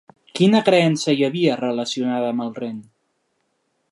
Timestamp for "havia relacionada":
1.27-2.31